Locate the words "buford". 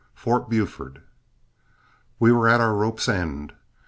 0.49-1.03